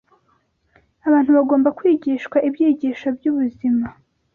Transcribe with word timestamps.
abantu 1.07 1.29
bagomba 1.37 1.69
kwigishwa 1.77 2.37
ibyigisho 2.47 3.07
by’ubuzima. 3.17 3.85